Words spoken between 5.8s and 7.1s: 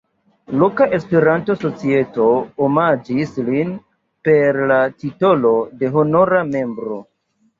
de honora membro.